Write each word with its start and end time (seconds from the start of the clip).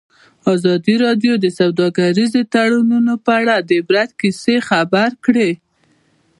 ازادي 0.53 0.95
راډیو 1.05 1.33
د 1.39 1.45
سوداګریز 1.59 2.33
تړونونه 2.53 3.13
په 3.25 3.31
اړه 3.39 3.55
د 3.67 3.69
عبرت 3.79 4.09
کیسې 4.21 4.55
خبر 4.69 5.09
کړي. 5.25 5.51